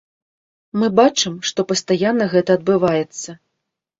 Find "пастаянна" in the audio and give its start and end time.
1.71-2.25